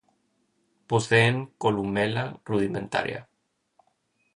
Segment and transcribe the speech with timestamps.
[0.93, 3.27] Poseen "columela" rudimentaria.